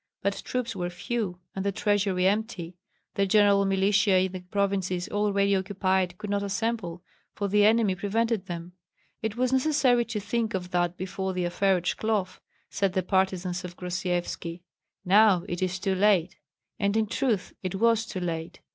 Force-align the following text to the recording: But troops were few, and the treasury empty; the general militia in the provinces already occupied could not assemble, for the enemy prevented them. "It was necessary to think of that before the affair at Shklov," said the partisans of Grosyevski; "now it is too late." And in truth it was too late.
But 0.23 0.41
troops 0.43 0.75
were 0.75 0.89
few, 0.89 1.37
and 1.55 1.63
the 1.63 1.71
treasury 1.71 2.25
empty; 2.25 2.75
the 3.13 3.27
general 3.27 3.65
militia 3.65 4.17
in 4.17 4.31
the 4.31 4.39
provinces 4.39 5.07
already 5.09 5.55
occupied 5.55 6.17
could 6.17 6.31
not 6.31 6.41
assemble, 6.41 7.03
for 7.35 7.47
the 7.47 7.63
enemy 7.65 7.93
prevented 7.93 8.47
them. 8.47 8.71
"It 9.21 9.35
was 9.37 9.53
necessary 9.53 10.03
to 10.05 10.19
think 10.19 10.55
of 10.55 10.71
that 10.71 10.97
before 10.97 11.33
the 11.33 11.45
affair 11.45 11.77
at 11.77 11.83
Shklov," 11.83 12.39
said 12.71 12.93
the 12.93 13.03
partisans 13.03 13.63
of 13.63 13.77
Grosyevski; 13.77 14.63
"now 15.05 15.43
it 15.47 15.61
is 15.61 15.77
too 15.77 15.93
late." 15.93 16.35
And 16.79 16.97
in 16.97 17.05
truth 17.05 17.53
it 17.61 17.75
was 17.75 18.07
too 18.07 18.21
late. 18.21 18.59